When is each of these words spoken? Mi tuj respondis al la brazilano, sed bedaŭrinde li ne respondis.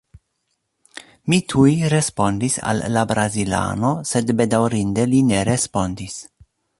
Mi 1.33 1.37
tuj 1.53 1.73
respondis 1.93 2.57
al 2.71 2.81
la 2.95 3.03
brazilano, 3.13 3.91
sed 4.13 4.33
bedaŭrinde 4.43 5.07
li 5.13 5.21
ne 5.33 5.45
respondis. 5.55 6.17